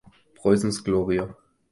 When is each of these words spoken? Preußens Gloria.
Preußens 0.33 0.83
Gloria. 0.83 1.35